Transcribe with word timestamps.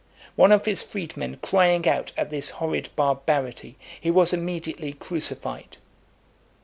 One 0.35 0.51
of 0.51 0.65
his 0.65 0.81
freedmen 0.81 1.37
crying 1.43 1.87
out 1.87 2.11
at 2.17 2.31
this 2.31 2.49
horrid 2.49 2.89
barbarity, 2.95 3.75
he 4.01 4.09
was 4.09 4.33
immediately 4.33 4.93
crucified. 4.93 5.77